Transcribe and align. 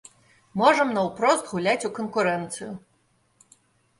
Можам 0.61 0.93
наўпрост 0.97 1.51
гуляць 1.51 1.85
у 1.89 1.91
канкурэнцыю. 1.99 2.71